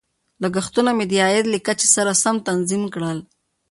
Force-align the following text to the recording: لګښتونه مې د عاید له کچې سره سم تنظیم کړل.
لګښتونه 0.43 0.91
مې 0.97 1.05
د 1.07 1.13
عاید 1.23 1.45
له 1.53 1.57
کچې 1.67 1.87
سره 1.95 2.13
سم 2.23 2.35
تنظیم 2.47 2.83
کړل. 2.93 3.19